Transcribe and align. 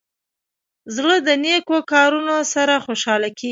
زړه 0.95 1.15
د 1.27 1.29
نیکو 1.43 1.77
کارونو 1.93 2.35
سره 2.53 2.73
خوشحاله 2.85 3.29
کېږي. 3.37 3.49